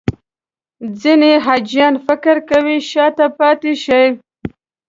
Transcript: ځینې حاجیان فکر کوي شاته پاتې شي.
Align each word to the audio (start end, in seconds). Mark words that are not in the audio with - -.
ځینې 1.01 1.31
حاجیان 1.45 1.93
فکر 2.05 2.35
کوي 2.49 2.77
شاته 2.91 3.27
پاتې 3.39 3.73
شي. 3.83 4.03